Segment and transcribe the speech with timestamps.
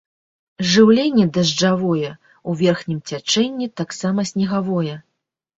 [0.71, 2.09] Жыўленне дажджавое,
[2.53, 4.95] у верхнім цячэнні таксама снегавое.